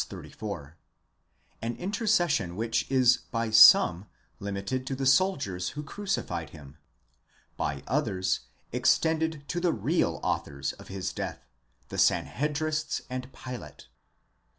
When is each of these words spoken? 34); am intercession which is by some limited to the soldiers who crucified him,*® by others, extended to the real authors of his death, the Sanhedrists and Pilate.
34); 0.03 0.77
am 1.61 1.75
intercession 1.75 2.55
which 2.55 2.89
is 2.89 3.17
by 3.29 3.51
some 3.51 4.07
limited 4.39 4.87
to 4.87 4.95
the 4.95 5.05
soldiers 5.05 5.69
who 5.77 5.83
crucified 5.83 6.49
him,*® 6.49 6.73
by 7.55 7.83
others, 7.85 8.39
extended 8.71 9.43
to 9.47 9.59
the 9.59 9.71
real 9.71 10.19
authors 10.23 10.73
of 10.73 10.87
his 10.87 11.13
death, 11.13 11.45
the 11.89 11.97
Sanhedrists 11.99 13.01
and 13.11 13.31
Pilate. 13.31 13.89